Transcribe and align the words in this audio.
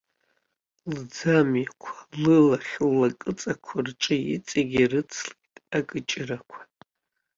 Лӡамҩақәа, 0.93 1.93
лылахь, 2.21 2.73
ллакыҵақәа 2.91 3.77
рҿы 3.85 4.15
иҵегьы 4.35 4.79
ирыцлеит 4.83 5.55
акыҷырақәа. 5.77 6.59